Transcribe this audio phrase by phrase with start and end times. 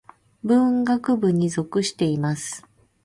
[0.43, 2.65] 文学部に属しています。